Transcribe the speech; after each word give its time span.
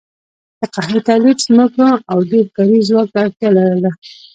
د 0.59 0.61
قهوې 0.73 0.99
تولید 1.07 1.37
ځمکو 1.47 1.87
او 2.11 2.19
ډېر 2.31 2.45
کاري 2.55 2.79
ځواک 2.87 3.07
ته 3.13 3.17
اړتیا 3.25 3.49
لرله. 3.57 3.91